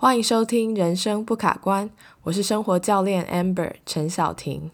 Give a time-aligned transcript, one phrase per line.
[0.00, 1.88] 欢迎收听《人生不卡关》，
[2.22, 4.70] 我是生活教练 Amber 陈晓婷。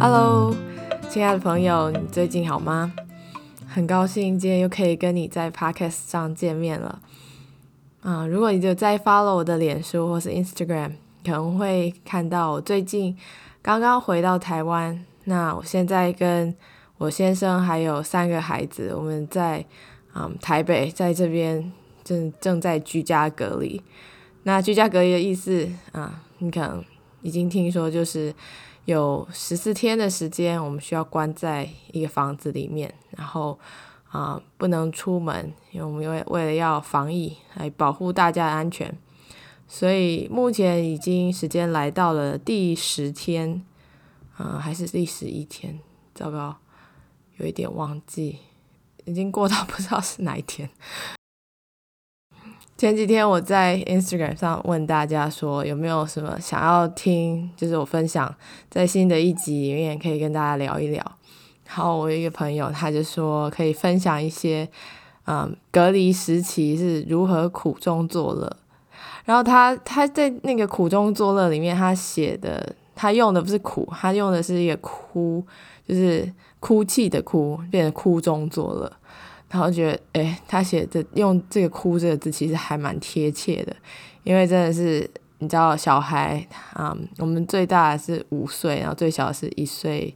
[0.00, 0.52] Hello，
[1.08, 2.92] 亲爱的朋友，你最近好吗？
[3.68, 6.98] 很高兴今天又可以跟你在 Podcast 上见面了。
[8.00, 13.16] 啊，如果你就在 follow 我的脸书或是 Instagram，可能会看到我最近
[13.62, 15.04] 刚刚回到台湾。
[15.28, 16.54] 那我现在跟
[16.98, 19.64] 我先生还有三个孩子，我们在
[20.14, 21.72] 嗯台北，在这边
[22.04, 23.82] 正正在居家隔离。
[24.44, 26.84] 那居家隔离的意思啊，你可能
[27.22, 28.32] 已经听说，就是
[28.84, 33.58] 有十四天的时间，我们需要关在一个房子里面，然后
[34.08, 38.96] 啊不能出门，因为我们因为为了要防疫，来保护大家的安全，
[39.66, 43.64] 所以目前已经时间来到了第十天。
[44.38, 45.78] 嗯，还是第十一天，
[46.14, 46.56] 糟糕，
[47.38, 48.38] 有一点忘记，
[49.06, 50.68] 已经过到 不知道是哪一天。
[52.76, 58.34] 前几天我在 Instagram 上问大家说，有没有什么想要听，就是我分享
[58.68, 61.02] 在新的一集里面可以跟大家聊一聊。
[61.64, 64.68] 然后我一个朋友他就说可以分享一些，
[65.24, 68.54] 嗯，隔离时期是如何苦中作乐。
[69.24, 72.76] 然后他他在那个苦中作乐里面，他写的。
[72.96, 75.46] 他用的不是苦，他用的是一个哭，
[75.86, 78.92] 就是哭泣的哭，变成哭中作乐。
[79.48, 83.74] 然后觉得，哎，他写的用这个“哭”这个字，其实还蛮贴切的，
[84.24, 85.08] 因为真的是
[85.38, 90.12] 你知道，小孩啊，我们最大的是五岁，然后最小是一岁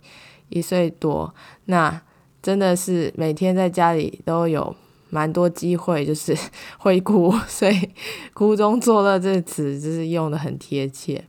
[0.48, 1.32] 一岁多，
[1.66, 2.02] 那
[2.42, 4.74] 真的是每天在家里都有
[5.10, 6.36] 蛮多机会，就是
[6.78, 7.90] 会哭，所以
[8.34, 11.24] “哭中作乐”这个词就是用的很贴切。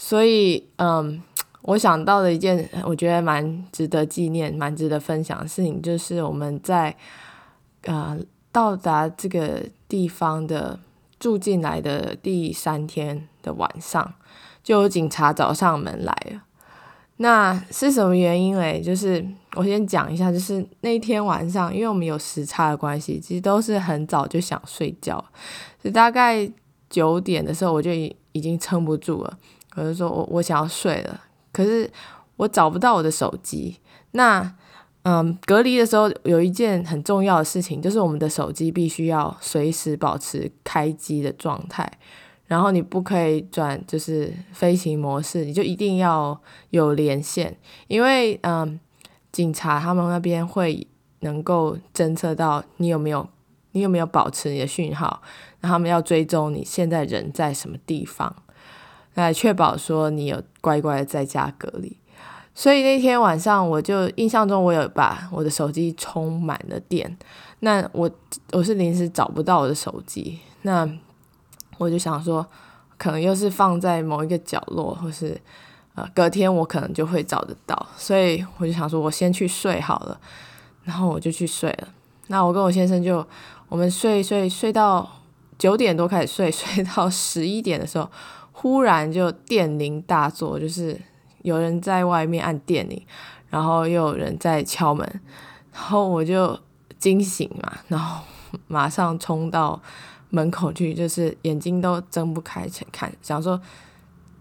[0.00, 1.20] 所以，嗯，
[1.62, 6.94] 我想到的一件我觉得蛮值得纪念、蛮值得分享的事情，就是我们在
[7.82, 8.16] 呃
[8.52, 10.78] 到达这个地方的
[11.18, 14.14] 住进来的第三天的晚上，
[14.62, 16.42] 就有警察找上门来了。
[17.16, 18.80] 那是什么原因嘞？
[18.80, 19.26] 就是
[19.56, 25.22] 我先讲一下，就是那天晚上，因为我们有时差的关系，其实都是很早就想睡觉，
[25.82, 26.48] 就大概
[26.88, 29.36] 九点的时候，我就已已经撑不住了。
[29.78, 31.20] 我就说，我我想要睡了，
[31.52, 31.90] 可是
[32.36, 33.76] 我找不到我的手机。
[34.12, 34.54] 那，
[35.02, 41.90] 嗯，隔离的时候有一件很重要的事情，就是我们的手机必须要随时保持开机的状态，
[42.46, 46.38] 然后你不可以转就是飞行模式，你就一定要
[46.70, 47.56] 有连线，
[47.86, 48.80] 因为嗯，
[49.30, 50.86] 警察他们那边会
[51.20, 53.28] 能够侦测到你有没有
[53.72, 55.20] 你有没有保持你的讯号，
[55.60, 58.34] 然后他们要追踪你现在人在什么地方。
[59.24, 61.96] 来确保说你有乖乖的在家隔离，
[62.54, 67.18] 所以那天晚上我就印象中我有把我的手机充满了电，
[67.60, 68.10] 那我
[68.52, 70.88] 我是临时找不到我的手机，那
[71.78, 72.46] 我就想说
[72.96, 75.40] 可能又是放在某一个角落，或是
[75.94, 80.20] 呃隔天我可能就会找得到，所以我就想说我先去睡好了，
[80.84, 81.88] 然后我就去睡了。
[82.28, 83.26] 那我跟我先生就
[83.68, 85.08] 我们睡睡睡到
[85.58, 88.08] 九点多开始睡， 睡到十一点的时候。
[88.60, 91.00] 忽然就电铃大作，就是
[91.42, 93.00] 有人在外面按电铃，
[93.48, 95.08] 然后又有人在敲门，
[95.72, 96.58] 然后我就
[96.98, 98.24] 惊醒嘛，然后
[98.66, 99.80] 马上冲到
[100.30, 103.60] 门口去，就是眼睛都睁不开去看，想说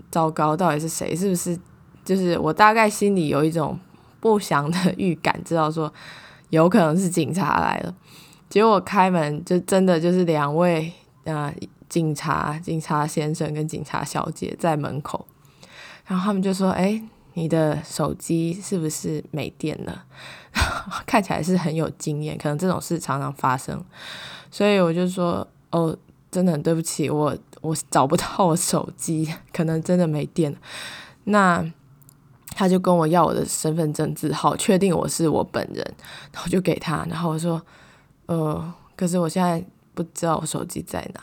[0.09, 1.16] 糟糕，到底是谁？
[1.16, 1.55] 是不是？
[2.03, 3.79] 就是我大概心里有一种
[4.19, 5.94] 不祥的预感，知道说
[6.49, 7.94] 有可能是警察来了。
[8.49, 10.91] 结果开门就真的就是两位
[11.25, 11.53] 啊。
[11.90, 15.25] 警察、警察先生跟警察小姐在门口，
[16.06, 17.02] 然后他们就说：“哎，
[17.34, 20.06] 你的手机是不是没电了？”
[21.06, 23.84] 看起来是很有经验，可能这种事常常发生，
[24.50, 25.96] 所以我就说：“哦，
[26.31, 30.58] 真的很对不起，我我找不到我手机， 可能真的没电了。”
[31.26, 31.64] 那
[32.56, 35.94] 他就跟我要我的身份证字号，确定我是我本人，
[36.34, 37.61] 然后就给他，然后我说
[38.26, 39.64] ：“呃，可是我现在
[39.94, 41.22] 不知道我手机在哪。”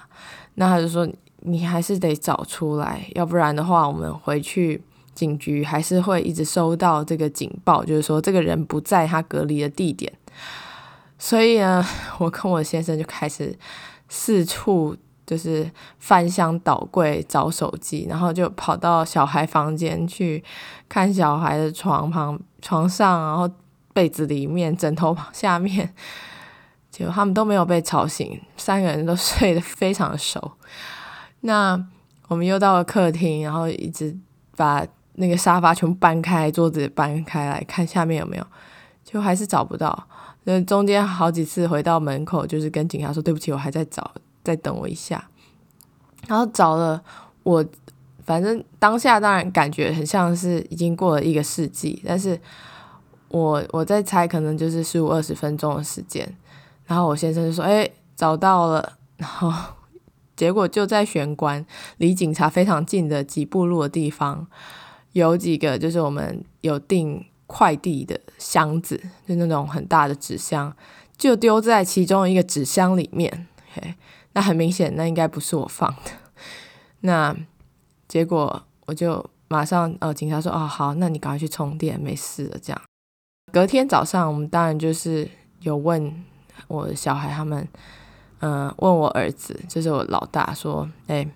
[0.55, 1.09] 那他就说，
[1.41, 4.83] 你还是得找出来，要不然的话，我们回去
[5.15, 10.12] 警局还是会一直收到这个警报，就是说这个人不在他隔离的地点。
[11.19, 11.85] 所以呢，
[12.19, 13.56] 我跟我先生就开始
[14.09, 14.97] 四处
[15.27, 20.43] 就是翻箱倒柜找手机，然后就跑到小孩房间去
[20.89, 23.49] 看小孩的床旁、床上，然后
[23.93, 25.95] 被子里面、枕头下面。
[26.94, 30.52] 结果他们都没有被吵醒，三个人都睡得非常熟。
[31.41, 31.85] 那
[32.29, 34.17] 我们又到了客厅，然后一直
[34.56, 38.46] 把那个沙发全部搬开，桌子搬开来看下面有没有，
[39.02, 40.06] 就还是找不到。
[40.44, 44.12] 那中间好几次回到门口，就是跟警察说对不起，我还在找，
[44.44, 45.29] 再等我一下。
[46.29, 47.02] 然后找了
[47.43, 47.64] 我，
[48.25, 52.40] 反正当下当然感觉很像是已经过了一个世纪，但是
[53.31, 56.32] 我我在猜，可能就是十五二十分钟的时间。
[56.87, 59.53] 然后我先生就说：“哎，找到了。”然后
[60.37, 61.65] 结果就在玄关
[61.99, 64.47] 离警察非常近的几步路的地方，
[65.13, 70.75] 有几个就是我们有订快递的箱子，就那种很大的纸箱，
[71.17, 73.47] 就丢在其中一个纸箱里面。
[73.73, 73.95] 嘿，
[74.33, 76.11] 那很明显，那应该不是我放的。
[77.03, 77.37] 那
[78.09, 82.83] 结果我就马上呃，警察说：“哦，好，那你赶快去充电，没事了。”这样。
[83.53, 85.29] 隔天早上，我们当然就是
[85.61, 86.25] 有问
[86.69, 87.69] 我的小孩他们。
[88.41, 91.27] 嗯，问我儿子，就是我老大，说：“哎，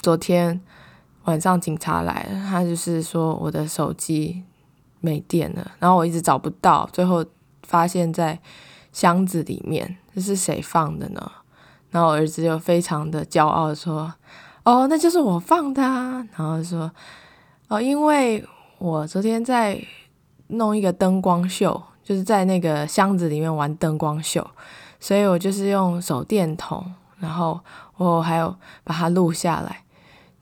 [0.00, 0.60] 昨天
[1.24, 4.44] 晚上警察来了，他就是说我的手机
[5.00, 7.24] 没电了，然后我一直找不到，最后
[7.64, 8.38] 发现在
[8.92, 11.32] 箱子里面，这是谁放的呢？”
[11.90, 14.14] 然后我儿子就非常的骄傲说
[14.62, 16.92] ：“哦，那就是我放的。”啊。”然后说
[17.66, 18.46] ：“哦，因为
[18.78, 19.82] 我昨天在
[20.48, 24.44] 弄一个灯光秀，就是在那个箱子里面玩灯光秀。”
[24.98, 27.60] 所以我就是用手电筒，然后
[27.98, 28.52] 我还有
[28.82, 29.84] 把它录下来，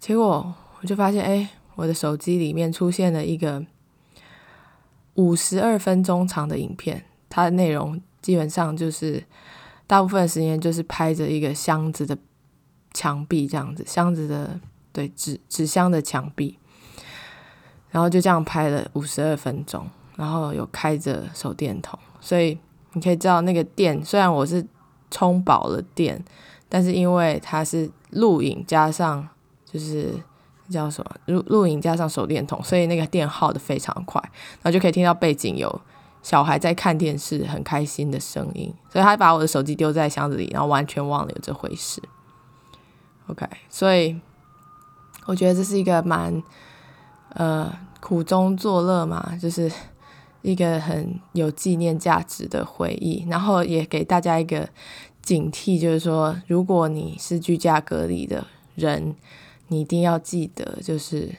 [0.01, 3.63] 结果我就发现，哎，我的手机里面出现了一个
[5.15, 9.23] 五十二分钟长的影片，它的内容基本上就是
[9.87, 12.17] 大部分时间就是拍着一个箱子的
[12.95, 14.59] 墙壁这样子，箱子的
[14.91, 16.59] 对纸纸箱的墙壁，
[17.91, 19.89] 然后就这样拍了五十二分钟，
[20.19, 22.59] 然后有开着手电筒，所以。
[22.95, 24.67] 你可以知道那个电，虽然我是
[25.11, 26.21] 充饱了电，
[26.71, 29.29] 但是因为它是录影加上
[29.71, 30.15] 就是
[30.71, 34.21] 叫什么录录影加上手电筒，所以那个电耗的非常快，
[34.63, 35.81] 然后就可以听到背景有
[36.23, 42.03] 小孩在看电视很开心的声音，所以他把我的手机丢在箱子里，然后完全忘了有这回事。
[43.27, 44.19] OK，所以
[45.27, 46.43] 我觉得这是一个蛮
[47.35, 47.71] 呃
[48.01, 49.71] 苦中作乐嘛，就是。
[50.43, 54.69] 一个很有纪念价值的回忆，然后也给大家一个
[55.21, 59.15] 警惕，就是说，如果你是居家隔离的人，
[59.69, 61.35] 你一定要记得，就是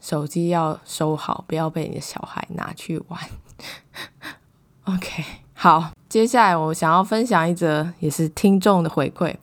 [0.00, 3.20] 手机要收好，不要被你的小孩拿去玩。
[4.84, 5.24] OK，
[5.54, 9.34] 好，接下来我想要分享一则也是听众的回馈。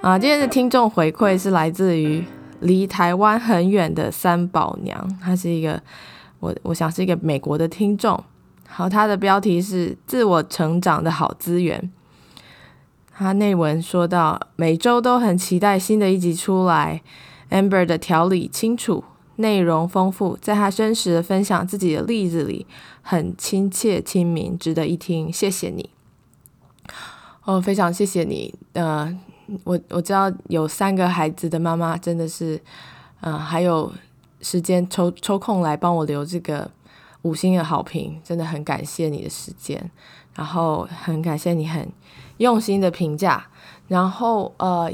[0.00, 2.24] 啊，今天的听众回馈是来自于
[2.60, 5.82] 离台湾很远的三宝娘，她是一个
[6.38, 8.22] 我我想是一个美国的听众。
[8.68, 11.90] 好，她的标题是自我成长的好资源。
[13.12, 17.02] 她内文说到，每周都很期待新的一集出来。
[17.50, 19.02] Amber 的条理清楚，
[19.36, 22.66] 内容丰富，在她真实的分享自己的例子里，
[23.02, 25.32] 很亲切亲民，值得一听。
[25.32, 25.90] 谢谢你，
[27.44, 29.18] 哦，非常谢谢你，呃。
[29.64, 32.60] 我我知道有三个孩子的妈妈真的是，
[33.20, 33.90] 嗯，还有
[34.42, 36.70] 时间抽抽空来帮我留这个
[37.22, 39.90] 五星的好评，真的很感谢你的时间，
[40.34, 41.88] 然后很感谢你很
[42.36, 43.46] 用心的评价，
[43.86, 44.92] 然后呃，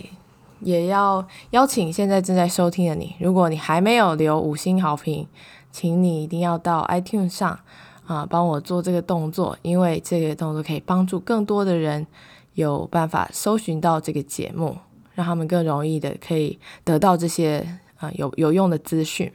[0.61, 5.27] 也要邀请现在正在收听的你，如果你还没有留五星好评，
[5.73, 7.59] 请你一定要到 iTunes 上
[8.07, 12.07] 啊帮我做这个动作，因为这个动作可以帮助更多的人。
[12.55, 14.79] 有办法搜寻到这个节目，
[15.15, 19.33] 让他们更容易的可以得到这些啊有有用的资讯。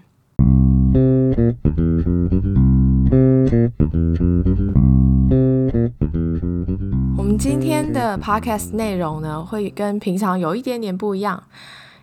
[7.18, 11.44] 我们今天的 podcast 内容呢，会跟平常有一点点不一样，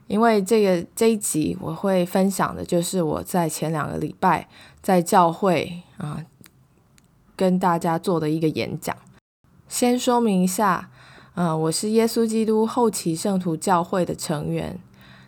[0.08, 4.46] 因为这个这一集我会分享的就是我在前两个礼拜
[4.82, 6.22] 在教会啊
[7.34, 8.94] 跟大家做的一个演讲。
[9.66, 10.90] 先说明一下。
[11.38, 14.80] 嗯，我是耶稣基督后期圣徒教会的成员。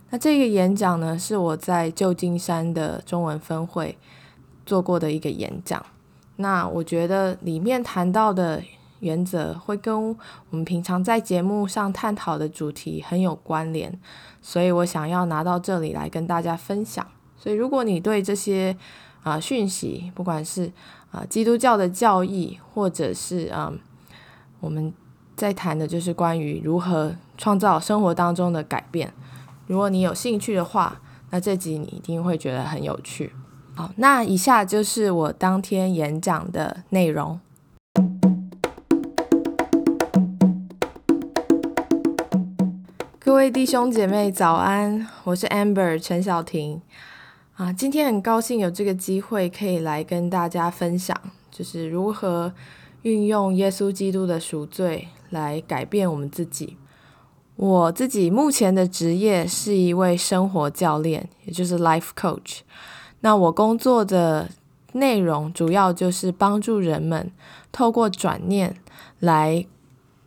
[0.09, 3.99] 那这个演讲呢，是我在旧金山的中文分会
[4.65, 5.85] 做过的一个演讲。
[6.37, 8.62] 那我觉得里面谈到的
[9.00, 10.17] 原则会跟我
[10.57, 13.93] 们平常在节目上探讨的主题很有关联，
[14.41, 17.07] 所以我想要拿到这里来跟大家分享。
[17.37, 18.75] 所以如果你对这些
[19.23, 20.73] 啊讯息，不管是
[21.11, 23.79] 啊基督教的教义，或者是嗯
[24.61, 24.91] 我们。
[25.38, 29.14] 在谈的就是关于如何创造生活当中的改变。
[29.68, 33.33] 如果你有兴趣的话，那这集你一定会觉得很有趣。
[33.76, 37.38] 好，那以下就是我当天演讲的内容。
[43.21, 46.83] 各位弟兄姐妹早安，我是 Amber 陈小婷
[47.54, 51.16] 啊，今天很高兴有这个机会可以来跟大家分享，
[51.49, 52.52] 就是如何
[53.02, 56.76] 运用耶稣基督的赎罪来改变我们自己。
[57.56, 62.61] 我自己目前的职业是一位生活教练，也就是 Life Coach。
[63.20, 64.49] 那我工作的
[64.92, 67.32] 内容主要就是帮助人们
[67.73, 68.76] 透过转念
[69.18, 69.66] 来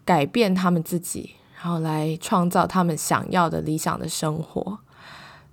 [0.03, 1.35] 改变他们自己。
[1.63, 4.79] 然后来创造他们想要的理想的生活。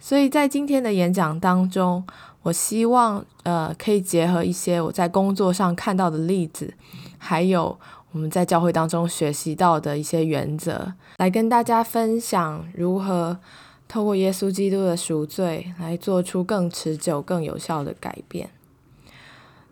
[0.01, 2.03] 所以在今天的演讲当中，
[2.45, 6.73] 我希望呃可以结合一些我在工作上看到的例子，
[7.19, 7.79] 还有
[8.13, 13.39] 我们在教会当中学习到的一些原则，来跟大家分享如何
[13.87, 18.51] 透过耶稣基督的赎罪来做出更持久、更有效的改变。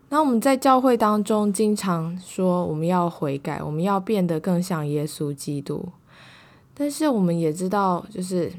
[0.09, 5.89] 那我们在教会当中经常说我们要悔改，我们要变得更像耶稣基督。
[6.73, 8.53] 但是我们也知道，就是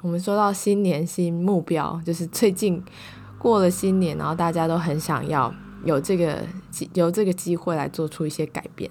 [0.00, 2.82] 我们说到新年新目标，就是最近
[3.38, 5.54] 过了新年，然后大家都很想要
[5.84, 8.90] 有这个机有这个机会来做出一些改变。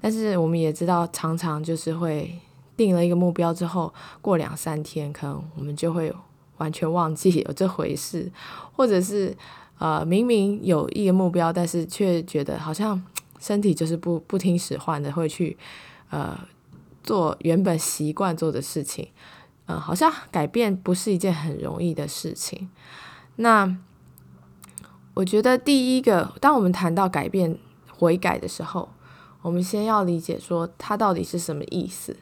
[0.00, 2.38] 但是我们也知道，常常就是会
[2.76, 6.12] 定了一个目标之后，过两三天，可能我们就会
[6.58, 8.30] 完全忘记有这回事，
[8.72, 9.36] 或者是
[9.78, 13.02] 呃明明有一个目标，但是却觉得好像
[13.38, 15.56] 身体就是不不听使唤的，会去
[16.10, 16.38] 呃。
[17.04, 19.06] 做原本习惯做的事情，
[19.66, 22.70] 嗯，好像改变不是一件很容易的事情。
[23.36, 23.76] 那
[25.14, 27.56] 我觉得第一个，当我们谈到改变、
[27.96, 28.88] 悔改的时候，
[29.42, 32.16] 我们先要理解说它到底是什么意思。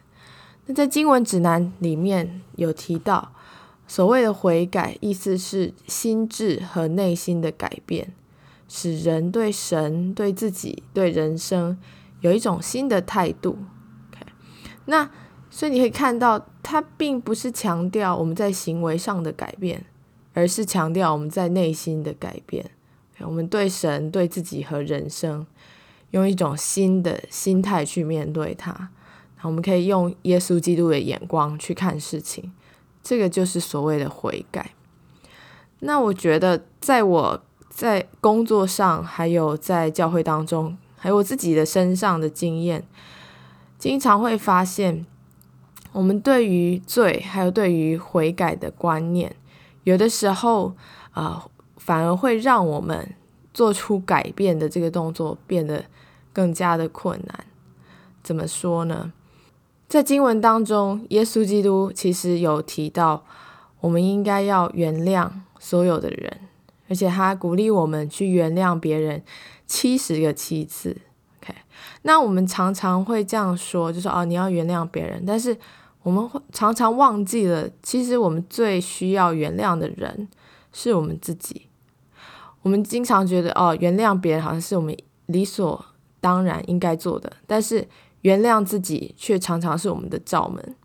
[0.67, 3.33] 那在经文指南里面有提到，
[3.87, 8.13] 所谓的悔改，意思是心智和内心的改变，
[8.67, 11.77] 使人对神、对自己、对人生
[12.21, 13.57] 有一种新的态度。
[14.85, 15.09] 那
[15.49, 19.85] 所以你可以看到，它并不是强调我们在行为上的改变，
[20.33, 22.69] 而是强调我们在内心的改变。
[23.25, 25.45] 我们对神、对自己和人生，
[26.11, 28.89] 用一种新的心态去面对它。
[29.41, 32.53] 我们可以用耶稣基督的眼光去看事情，
[33.03, 34.71] 这个就是所谓的悔改。
[35.79, 42.85] 那我觉得，在我在工作上，还有在教会当中，还有我自己的身上的经验。
[43.77, 45.05] 经常会发现，
[45.91, 49.35] 我们对于罪还有对于悔改的观念，
[49.83, 50.73] 有的时候
[51.11, 51.45] 啊，
[51.83, 53.13] 反而会让我们
[53.53, 55.83] 做出改变的这个动作变得
[56.31, 57.45] 更加的困难。
[58.23, 59.11] 怎么说呢？
[59.89, 63.25] 在经文当中，耶稣基督其实有提到，
[63.81, 66.39] 我们应该要原谅所有的人，
[66.87, 69.21] 而且他鼓励我们去原谅别人
[69.67, 70.95] 七十个七次。
[71.41, 71.53] OK，
[72.03, 75.55] 那我们常常会这样说，就说哦，你要原谅别人，但是
[76.01, 80.29] 我们会常常忘记了，其实我们最需要原谅的人
[80.71, 81.67] 是我们自己。
[82.63, 85.85] 我们经常觉得哦，原谅别人好像是我们理所
[86.19, 87.87] 当然应该做的，但是
[88.21, 90.75] 原谅自己却常常是我们的罩门。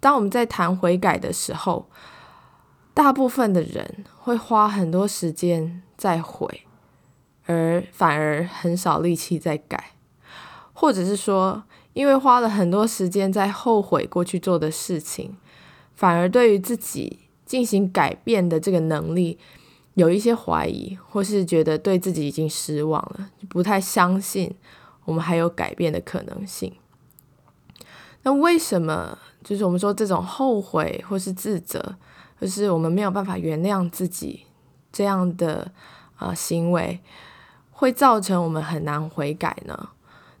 [0.00, 1.88] 当我们在谈悔改的时候，
[2.94, 6.62] 大部分的人会花很多时间在悔，
[7.46, 9.92] 而反而很少力气在改。
[10.72, 15.36] 或者是说，因为花了很多时间在后悔过去做的事情，
[15.94, 19.38] 反而对于自己进行改变的这个能力
[19.94, 24.54] 有一些怀疑，或是觉得对自己已经失望了，不太相信
[25.04, 26.72] 我们还有改变的可能性。
[28.22, 31.96] 那为什么就是我们说这种后悔或是自责，
[32.40, 34.46] 就是我们没有办法原谅自己
[34.92, 35.70] 这样的
[36.16, 37.00] 啊行为，
[37.70, 39.90] 会造成我们很难悔改呢？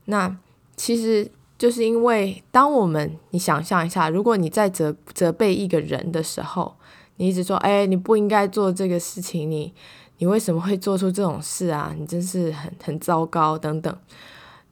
[0.06, 0.36] 那
[0.76, 6.76] 其实就是因为，当我们你想象一下，如果你在责责备一个人的时候，
[7.22, 9.72] 你一直说：“哎，你不应该做这个事情，你
[10.18, 11.94] 你为什么会做出这种事啊？
[11.96, 13.96] 你真是很很糟糕等等。”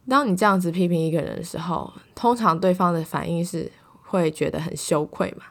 [0.09, 3.71] 当你这样子批评一个人的时候，通常对方的反应是
[4.03, 5.45] 会觉得很羞愧嘛。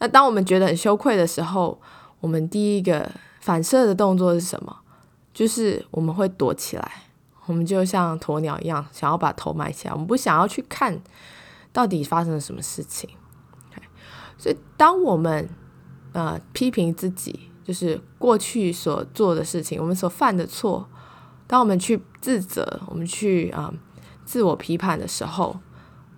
[0.00, 1.80] 那当我们觉得很羞愧的时候，
[2.18, 3.08] 我们第一个
[3.38, 4.76] 反射的动作是什么？
[5.32, 7.04] 就是我们会躲起来。
[7.46, 9.94] 我们就像鸵鸟一样，想要把头埋起来。
[9.94, 11.00] 我们不想要去看
[11.72, 13.08] 到底发生了什么事情。
[14.36, 15.48] 所以，当我们
[16.12, 20.88] 呃批评自己，就是过去所做的事情，我们所犯的错，
[21.46, 23.72] 当我们去自责，我们去啊
[24.24, 25.58] 自我批判的时候，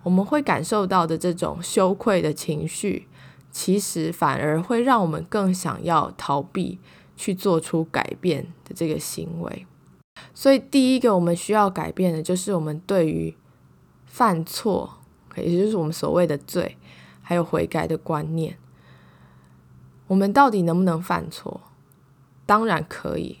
[0.03, 3.07] 我们会感受到的这种羞愧的情绪，
[3.51, 6.79] 其实反而会让我们更想要逃避
[7.15, 9.65] 去做出改变的这个行为。
[10.33, 13.33] 所以，第一个我们需要改变的，就是我们对于
[14.05, 14.97] 犯错，
[15.35, 16.77] 也就是我们所谓的罪，
[17.21, 18.57] 还还有悔改的观念。
[20.11, 21.61] 我们到底能不能犯错？
[22.45, 23.37] 当然可以，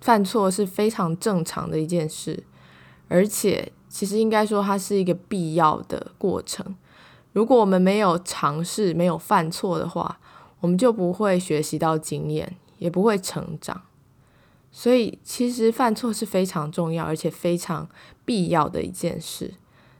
[0.00, 2.44] 犯错是非常正常的一件事，
[3.08, 6.74] 而且其实应该说它是一个必要的过程。
[7.34, 10.18] 如果我们没有尝试、没有犯错的话，
[10.60, 13.82] 我们就不会学习到经验，也不会成长。
[14.72, 17.86] 所以，其实犯错是非常重要，而且非常
[18.24, 19.52] 必要的一件事。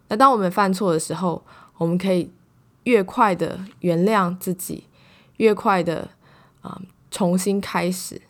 [0.09, 1.45] 那当我们犯错的时候，
[1.77, 2.31] 我们可以
[2.85, 4.85] 越快的原谅自己，
[5.37, 6.09] 越快的
[6.63, 8.21] 啊重新开始，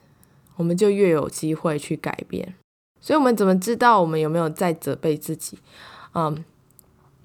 [0.56, 2.54] 我们就越有机会去改变。
[3.00, 5.58] 所以，我们怎么知道我们有没有在责备自己？
[6.14, 6.44] 嗯，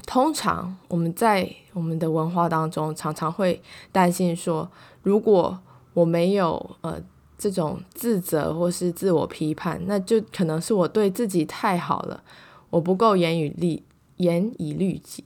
[0.06, 4.70] 通常我们在我们的文化当中，常常会担心说，
[5.04, 5.60] 如果
[5.94, 7.02] 我没有呃。
[7.42, 12.22] 这种自责或是自我批判，那就可能是我对自己太好了，
[12.70, 13.82] 我不够严以律
[14.18, 15.24] 严以律己。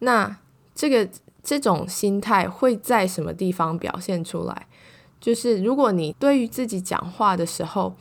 [0.00, 0.36] 那
[0.74, 1.08] 这个
[1.48, 4.66] 这种心态会在什么地方表现出来？
[5.18, 7.94] 就是如果你对于自己讲话的时候，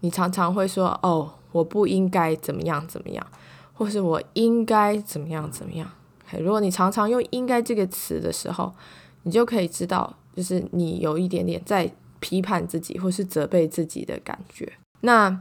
[0.00, 3.26] 你常常会说：“哦，我不应该怎么样怎么样，
[3.72, 5.90] 或是我应该怎么样怎么样。”
[6.38, 8.74] 如果你常常用“应该”这个词的时候，
[9.22, 11.90] 你就可以知道，就是你有一点点在。
[12.22, 15.40] 批判自己或是责备自己的感觉，那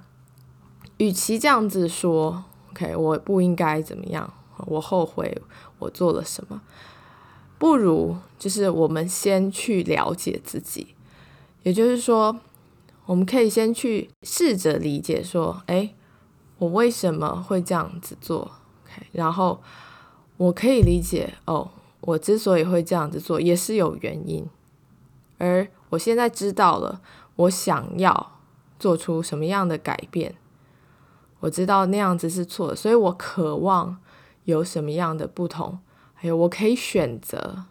[0.96, 4.34] 与其这样子说，OK，我不应该怎么样，
[4.66, 5.42] 我后悔
[5.80, 6.62] 我做了什么，
[7.60, 10.96] 不如就是我们先去了解自己，
[11.62, 12.40] 也就是说，
[13.06, 15.94] 我们可以先去试着理解说，哎，
[16.58, 18.50] 我为什么会这样子做
[18.86, 19.62] ？OK，然后
[20.38, 21.70] 我可以理解，哦，
[22.02, 24.48] 我之所以会这样子做，也是有原因，
[25.38, 25.68] 而。
[25.92, 27.02] 我现在知道了，
[27.36, 28.38] 我想要
[28.78, 30.36] 做出什么样的改变。
[31.40, 33.98] 我知道那样子是错的，所以我渴望
[34.44, 35.80] 有什么样的不同，
[36.22, 37.64] 还有我可以选择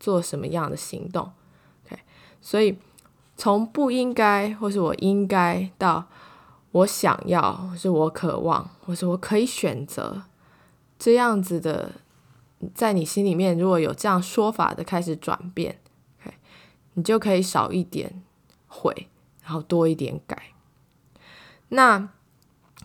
[0.00, 1.30] 做什么样的行动。
[1.86, 2.00] OK，
[2.40, 2.76] 所以
[3.36, 6.08] 从不应该或是我应该到
[6.72, 10.24] 我想要或是我渴望或是我可以选择
[10.98, 11.92] 这样子的，
[12.74, 15.78] 在你心里面如果有这样说法的开始转变
[16.20, 16.34] ，OK，。
[16.94, 18.20] 你就可以少一点
[18.66, 19.08] 悔，
[19.44, 20.42] 然后多一点改。
[21.68, 22.08] 那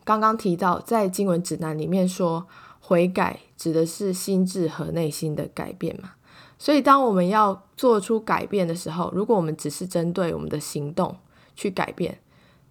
[0.04, 2.48] 刚刚提到在经文指南里面说，
[2.80, 6.12] 悔改指的是心智和内心的改变嘛。
[6.58, 11.18] 所以当我们要做出改变的时候，如果我们只是针对我们的行动
[11.56, 12.20] 去改变，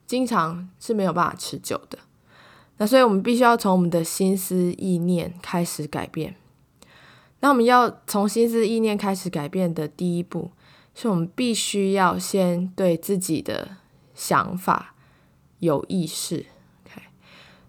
[0.07, 1.99] 经常是没有办法持久的。
[2.79, 6.37] 那所以我们必须要从我们的心思意念开始改变。
[7.41, 10.51] 那我们要从心思意念开始改变的第一步。
[10.99, 13.77] 是我们必须要先对自己的
[14.15, 14.95] 想法
[15.59, 16.47] 有意识
[16.87, 17.03] ，OK。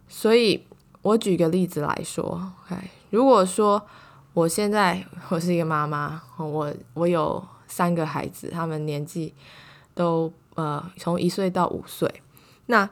[0.07, 0.63] 所以
[1.01, 2.77] 我举个例子来说，OK。
[3.09, 3.85] 如果说
[4.33, 9.33] 我现在我是一个妈妈，我我有三个孩子，他们年纪
[9.93, 12.21] 都呃从一岁到五岁，
[12.67, 12.89] 那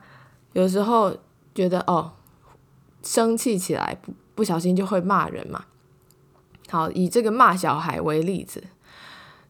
[0.54, 1.15] 有时候
[1.54, 2.13] 觉得哦
[3.04, 5.65] 生气起来不不小心就会骂人嘛。
[6.69, 8.63] 好，以这个骂小孩为例子，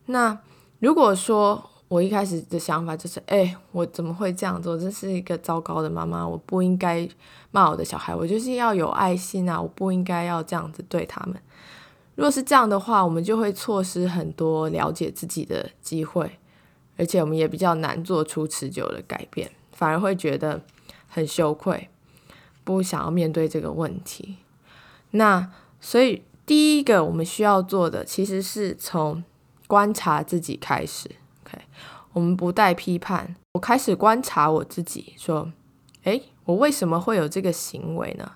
[0.08, 0.40] 那。
[0.80, 4.78] 如果说我一开始的想法就是，哎，我怎么会这样做？
[4.78, 7.08] 这是一个糟糕的妈妈，我不应该
[7.52, 11.36] 骂我的小孩，我就是要有爱心啊，我不应该要这样子对他们。
[12.16, 16.40] 如果是这样的话，我们就会错失很多了解自己的机会，
[16.98, 20.62] 而且我们也比较难做出持久的改变，反而会觉得
[21.08, 21.90] 很羞愧，
[22.64, 24.38] 不想要面对这个问题。
[25.12, 29.24] 那所以第一个我们需要做的，其实是从。
[29.68, 31.10] 观察自己开始
[32.16, 33.36] 我们不带批判。
[33.52, 35.52] 我开始观察我自己，说
[36.04, 38.32] ：“诶，我为什么会有这个行为呢？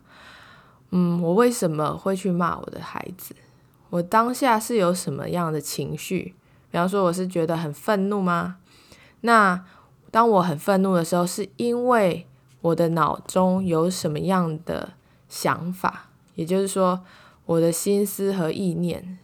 [0.92, 3.34] 嗯，我为什么会去骂我的孩子？
[3.90, 6.36] 我当下是有什么样的情绪？
[6.70, 8.58] 比方说，我是觉得很愤怒吗？
[9.22, 9.64] 那
[10.12, 12.28] 当我很愤怒的时候，是因为
[12.60, 14.92] 我的脑中有什么样的
[15.30, 16.10] 想法？
[16.36, 17.02] 也就是说，
[17.46, 19.18] 我的心思和意念。”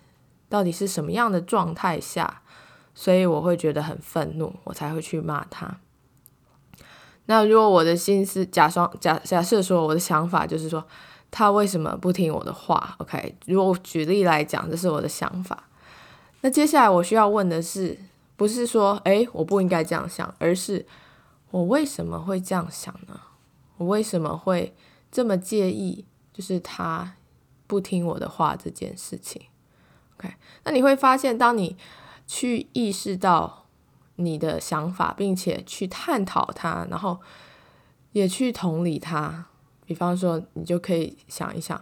[0.47, 2.41] 到底是什么样的状态下，
[2.95, 5.77] 所以我会觉得很愤怒，我才会去骂他。
[7.27, 10.85] 那如果我的心思假装假假设说我的想法就是说
[11.29, 15.67] 他为什么不听我的话？OK，如果举例来讲，这是我的想法。
[16.41, 17.97] 那接下来我需要问的是，
[18.35, 20.85] 不是说诶我不应该这样想，而是
[21.51, 23.19] 我为什么会这样想呢？
[23.77, 24.75] 我为什么会
[25.11, 26.05] 这么介意？
[26.31, 27.15] 就是他
[27.65, 29.41] 不听我的话这件事情。
[30.17, 31.75] OK，那你会发现，当你
[32.27, 33.65] 去意识到
[34.15, 37.19] 你的想法，并且去探讨它，然后
[38.13, 39.45] 也去同理它。
[39.85, 41.79] 比方说，你就可以想一想，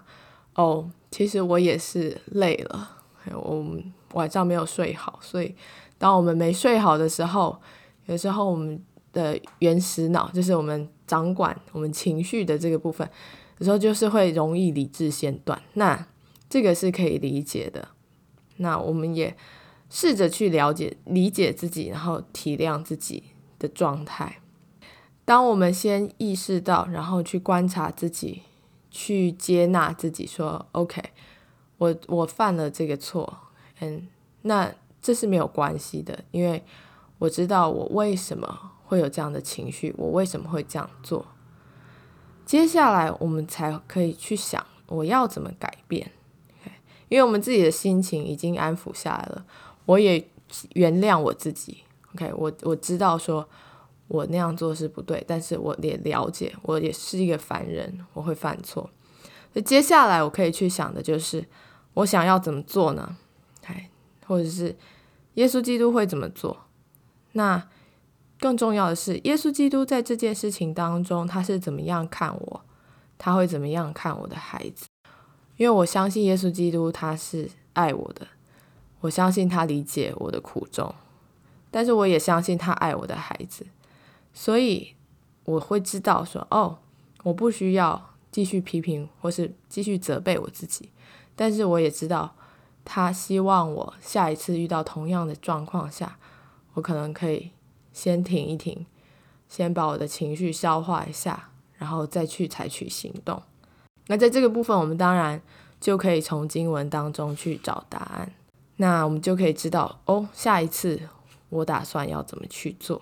[0.56, 2.98] 哦，其实我也是累了，
[3.34, 5.56] 我们晚上没有睡好，所以
[5.98, 7.62] 当我们没睡好的时候，
[8.08, 13.10] 有时候我们的原始脑就是我们掌管我们情绪的这个部分，
[13.60, 15.62] 有时候就是会容易理智先断。
[15.76, 16.06] 那
[16.50, 17.88] 这个是可以理解的。
[18.58, 19.34] 那我们也
[19.96, 23.26] 试着去了解、理解自己，然后体谅自己
[23.60, 24.40] 的状态。
[25.24, 28.42] 当我们先意识到，然后去观察自己，
[28.90, 31.00] 去接纳自己，说 “OK”，
[31.78, 33.38] 我我犯了这个错，
[33.82, 34.08] 嗯，
[34.42, 36.64] 那这是没有关系的，因为
[37.20, 41.28] 我知道我为什么会有这样的情绪，我为什么会这样做。
[42.48, 46.12] 接下来我们才可以去想，我要怎么改变。
[47.10, 49.46] 因为我们自己的心情已经安抚下来了，
[49.86, 50.28] 我也
[50.74, 51.84] 原谅我自己。
[52.14, 53.48] OK，我我知道说
[54.08, 58.90] 我那样做是不对，但是我也了解，我也是一个凡人，我会犯错。
[59.54, 61.46] 那接下来我可以去想的就是，
[61.96, 63.18] 我想要怎么做呢？
[63.66, 63.90] 哎，
[64.28, 64.76] 或者是
[65.36, 66.66] 耶稣基督会怎么做？
[67.34, 67.68] 那
[68.40, 72.62] 更重要的是，耶稣基督在这件事情当中，他是怎么样看我？
[73.18, 74.88] 他会怎么样看我的孩子？
[75.56, 78.28] 因为我相信耶稣基督他是爱我的，
[79.04, 80.96] 我相信他理解我的苦衷，
[81.70, 83.68] 但是我也相信他爱我的孩子，
[84.34, 84.96] 所以
[85.44, 86.78] 我会知道说，哦，
[87.24, 90.90] 我不需要继续批评或是继续责备我自己，
[91.36, 92.34] 但是我也知道
[92.86, 96.18] 他希望我下一次遇到同样的状况下，
[96.76, 97.52] 我可能可以
[97.92, 98.86] 先停一停，
[99.50, 103.44] 先把我的情绪消化一下，然后再去采取行动。
[104.08, 105.42] 那在这个部分，我们当然
[105.82, 108.32] 就可以从经文当中去找答案。
[108.78, 111.00] 那我们就可以知道，哦，下一次
[111.50, 113.02] 我打算要怎么去做。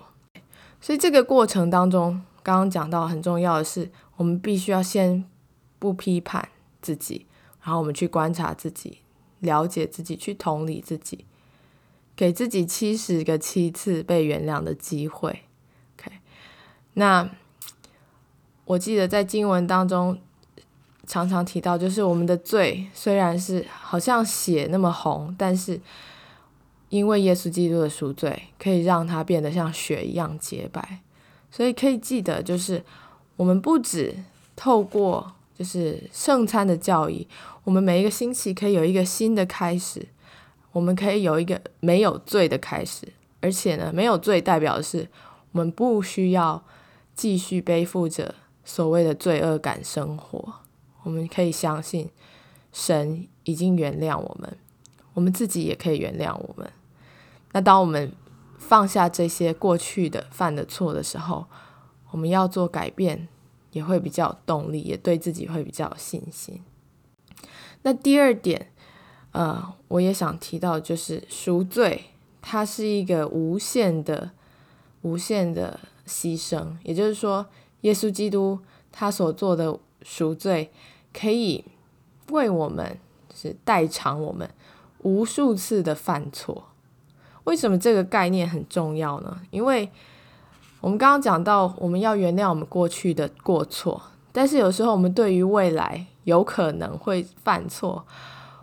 [0.80, 5.24] 所以这个过程当中，刚刚讲到很重要的是，我们必须要先
[5.78, 6.48] 不批判
[6.80, 7.26] 自己，
[7.62, 8.98] 然后我们去观察自己，
[9.40, 11.24] 了解自己，去同理自己，
[12.14, 15.44] 给自己七十个七次被原谅的机会。
[15.96, 16.12] OK，
[16.94, 17.30] 那
[18.66, 20.20] 我记得在经文当中。
[21.06, 25.80] 常常提到，就是我们的罪虽然是好像血那么红，但是
[26.88, 31.00] 因为耶稣基督的赎罪，可以让它变得像雪一样洁白。
[31.50, 32.82] 所以可以记得，就是
[33.36, 34.14] 我们不止
[34.56, 37.26] 透过就是圣餐的教义，
[37.64, 40.06] 我们每一个星期可以有一个新的开始，
[40.72, 43.06] 我们可以有一个没有罪的开始。
[43.40, 45.08] 而且呢，没有罪代表的是
[45.50, 46.62] 我们不需要
[47.14, 48.34] 继续背负着
[48.64, 50.61] 所谓的罪恶感生活。
[51.02, 52.10] 我们可以相信，
[52.72, 54.56] 神已经原谅我们，
[55.14, 56.70] 我们自己也可以原谅我们。
[57.52, 58.12] 那当我们
[58.56, 61.46] 放下这些过去的犯的错的时候，
[62.10, 63.28] 我们要做改变
[63.72, 66.62] 也会比较有动力，也对自己会比较有信心。
[67.82, 68.70] 那第二点，
[69.32, 72.04] 呃，我也想提到，就是赎罪，
[72.40, 74.30] 它是一个无限的、
[75.02, 76.76] 无限的牺牲。
[76.84, 77.46] 也就是说，
[77.80, 78.60] 耶稣基督
[78.92, 80.70] 他所做的赎罪。
[81.12, 81.64] 可以
[82.30, 82.98] 为我们
[83.34, 84.48] 是代偿我们
[84.98, 86.68] 无数次的犯错。
[87.44, 89.40] 为什么这个概念很重要呢？
[89.50, 89.90] 因为
[90.80, 98.04] 我们刚刚讲到，我们要原谅我们过去的过错，但是有时候我们对于未来有可能会犯错，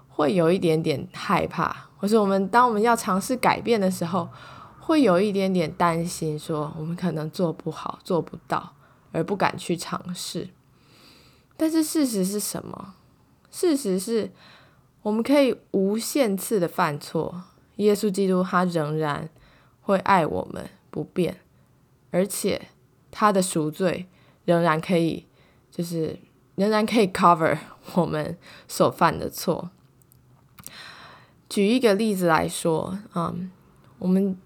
[0.08, 4.30] 会有一点点害怕，或是我们当我们要尝试改变的时候，
[4.80, 8.74] 会有一点点担心，说我们可能做不好、做不到，
[9.12, 10.48] 而不敢去尝试。
[11.62, 12.96] 但是事实是什么？
[13.52, 14.32] 事实是，
[15.02, 17.44] 我们可以无限次的犯错，
[17.76, 19.28] 耶稣基督他仍然
[19.82, 21.42] 会爱我们不变，
[22.12, 22.70] 而且
[23.12, 24.08] 他的赎罪
[24.46, 25.26] 仍然可以，
[25.70, 26.18] 就是
[26.56, 27.58] 仍然可以 cover
[27.96, 29.70] 我们所犯的错。
[31.50, 33.52] 举一个例子来说，嗯，
[33.98, 34.38] 我们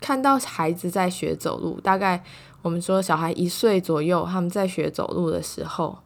[0.00, 2.22] 看到孩子在学走路，大概
[2.62, 6.03] 我们说小孩一岁左右，他们在学走路的时候。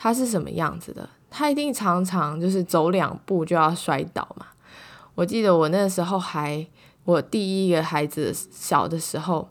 [0.00, 1.08] 他是什么样子的？
[1.28, 4.46] 他一定常常就是走两步就要摔倒嘛。
[5.16, 6.64] 我记得我那时候还，
[7.02, 9.50] 我第一个孩子小的时候，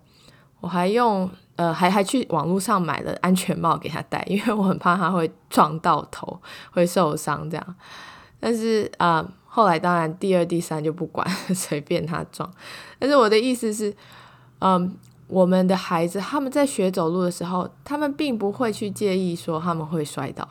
[0.62, 7.75] 我还用呃还还去网络上买了安全帽给他戴，因为我很怕他会撞到头会受伤这样。
[8.39, 12.49] 但是啊，后来当然第二、第三就不管， 随便他撞。
[12.97, 13.93] 但是我的意思是，
[14.60, 14.97] 嗯。
[15.27, 20.47] 我们的孩子他们在学走路的时候，他们并不会去介意说他们会摔倒，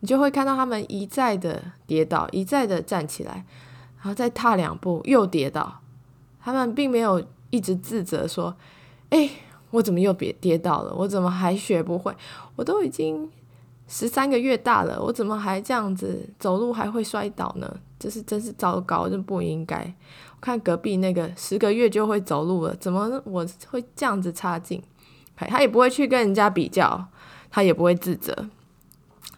[0.00, 3.44] 你就会看到他们一再的跌倒，一再的站起来，
[3.98, 5.80] 然后再踏两步又跌倒。
[6.40, 8.56] 他们并没有一直自责说
[9.10, 9.30] ：“哎，
[9.70, 10.94] 我怎么又跌跌倒了？
[10.94, 12.14] 我怎么还学不会？
[12.56, 13.30] 我都已经
[13.86, 17.76] 十三个月大了，我怎么还这样子走路还会摔倒呢？
[17.98, 19.94] 这是真是糟糕，这不应该。
[20.40, 24.82] 看隔壁那个十个月就会走路了，怎么我会这样子差劲？
[25.36, 27.08] 他也不会去跟人家比较，
[27.50, 28.48] 他也不会自责，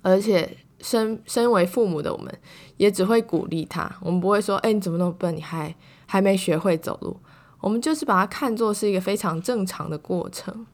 [0.03, 2.33] 而且身身为父母的我们，
[2.77, 3.91] 也只会鼓励他。
[4.01, 5.37] 我们不会说：“哎，你怎么那么笨？
[5.37, 5.75] 你还
[6.07, 7.17] 还没学会走路。”
[7.61, 10.67] 我们就是把它看作是一个非常正常的过程。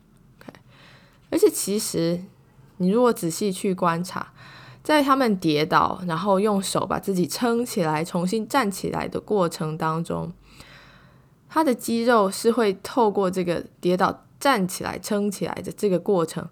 [1.30, 2.20] 而且其实。
[2.78, 4.34] 你如果仔细去观察，
[4.87, 10.33] 在他们跌倒，然后用手把自己撑起来，重新站起来的过程当中，
[11.49, 16.49] 他的肌肉是会透过这个跌倒、站起来、撑起来的这个过程，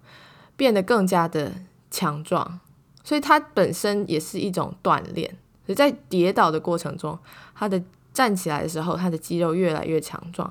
[0.57, 1.53] 变得更加的
[1.89, 2.59] 强壮。
[3.05, 5.37] 所以它本身也是一种锻炼。
[5.65, 7.17] 所以在跌倒的过程中，
[7.55, 7.81] 他的
[8.13, 10.45] 站起来的时候，他的肌肉越来越强壮，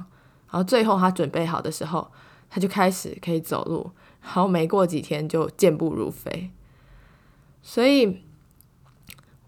[0.50, 2.10] 然后最后他准备好的时候，
[2.48, 3.90] 他就开始可以走路。
[4.22, 6.50] 然后没过几天就健步如飞，
[7.66, 8.22] 所以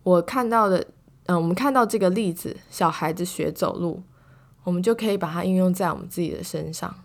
[0.02, 0.86] 我看到的，
[1.26, 4.02] 嗯，我们看到这个例子，小孩子学走路，
[4.64, 7.02] 我们就可以把它应用在我们自己的身上。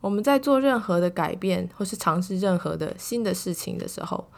[0.00, 4.28] 我们在做任何的改变或是尝试任何的新的事情的时候，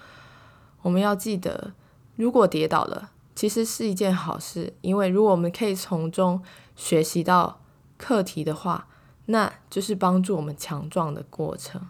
[0.80, 1.72] 我们要记得，
[2.16, 6.42] 如果跌倒了，其实是一件好事，因为如果我们可以从中
[6.74, 7.60] 学习到
[7.98, 8.88] 课题的话，
[9.26, 11.80] 那就是帮助我们强壮的过程。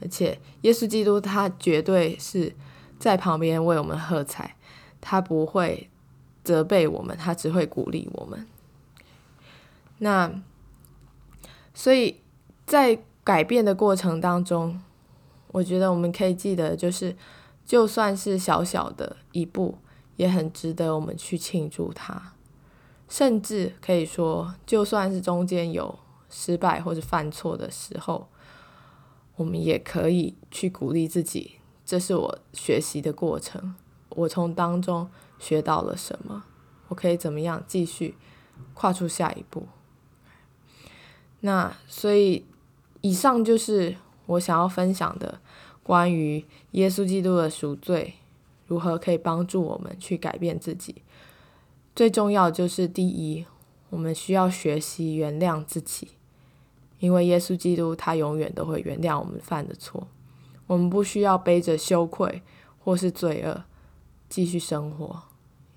[0.00, 2.54] 而且，耶稣基督他绝对是
[3.00, 4.54] 在旁边为我们喝彩，
[5.00, 5.90] 他不会
[6.44, 8.46] 责备我们，他只会鼓励我们。
[9.98, 10.30] 那
[11.74, 12.20] 所以
[12.64, 14.80] 在改变的过程当中，
[15.48, 17.16] 我觉得我们可以记得，就是
[17.64, 19.78] 就算是小小的一步，
[20.16, 22.34] 也很值得我们去庆祝它。
[23.08, 28.28] 甚至可以说，就算是中间有失败或者犯错的时候。
[29.36, 31.59] 我们也可以去鼓励自己，
[31.90, 33.74] 这是我学习的过程，
[34.10, 36.44] 我从当中学到了什么，
[36.86, 38.14] 我可以怎么样继续
[38.74, 39.66] 跨出下一步。
[41.40, 42.46] 那所以
[43.00, 45.40] 以上就是我想要分享的
[45.82, 48.14] 关于耶稣基督的赎罪
[48.68, 51.02] 如何可以帮助我们去改变自己。
[51.96, 53.44] 最重要就是第一，
[53.88, 56.10] 我们需要学习原谅自己。
[57.00, 60.06] 因为耶稣基督他永远都会原谅我们犯的错，
[60.70, 62.42] 我们不需要背着羞愧
[62.78, 63.64] 或是罪恶
[64.28, 65.20] 继续生活，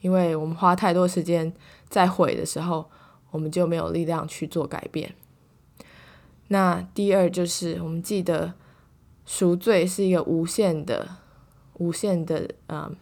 [0.02, 1.52] 因为我们花太多时间
[1.90, 2.86] 在悔的时候，
[3.32, 5.16] 我们就没有力量去做改变。
[6.50, 8.54] 那第二就是我们记得
[9.26, 11.18] 赎罪是一个无限的、
[11.80, 12.96] 无限的，嗯，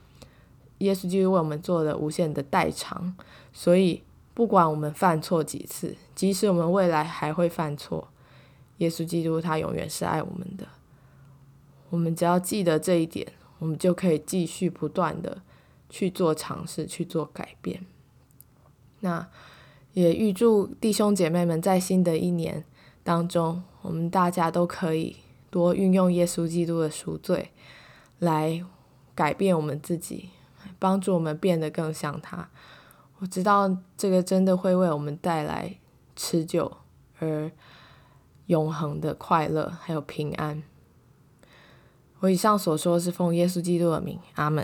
[0.78, 3.14] 耶稣基督为我们做了无限的代偿，
[3.52, 4.02] 所以
[4.34, 8.08] 不管我们犯错几次，即使我们未来还会犯错。
[8.78, 10.66] 耶稣基督他永远是爱我们的，
[11.92, 15.44] 我们只要记得这一点，我们就可以继续不断的
[15.88, 17.86] 去做尝试，去做改变。
[19.02, 19.30] 那
[19.94, 22.66] 也预祝弟兄姐妹们在新的一年
[23.04, 25.18] 当中，我们大家都可以
[25.52, 27.52] 多运用耶稣基督的赎罪
[28.18, 28.66] 来
[29.14, 30.32] 改变我们自己，
[30.80, 32.50] 帮助我们变得更像他。
[33.20, 35.78] 我知道这个真的会为我们带来
[36.16, 36.78] 持久
[37.20, 37.52] 而。
[38.48, 40.62] 永恒的快乐，还有平安。
[42.22, 44.64] 我以上所说是奉耶稣基督的名，阿门。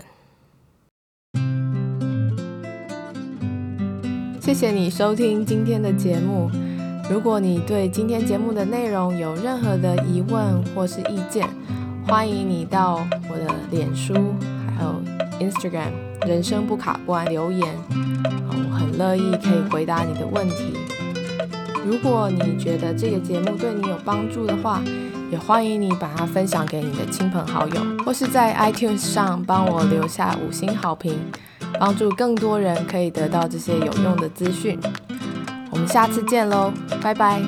[4.40, 6.48] 谢谢你收听今天的节目。
[7.10, 11.48] 如果你对今天节目的内容有任何的疑问或是意见，
[12.06, 14.14] 欢迎你到我的脸书
[14.76, 15.02] 还有
[15.40, 15.90] Instagram“
[16.28, 20.74] 人生不卡关”留言，我很乐意可以回答你的问题。
[21.84, 24.80] 如果你觉得这个节目对你有帮助的话，
[25.30, 31.18] 也欢迎你把它分享给你的亲朋好友，或是在 iTunes 上帮我留下五星好评，
[31.78, 34.78] 帮助更多人可以得到这些有用的资讯。
[35.70, 37.42] 我们下次见喽，拜拜。